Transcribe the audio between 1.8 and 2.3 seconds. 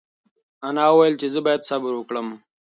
وکړم.